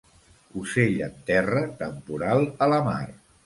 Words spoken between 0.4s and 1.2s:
Ocell